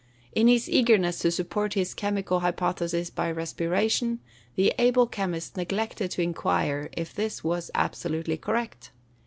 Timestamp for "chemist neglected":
5.05-6.09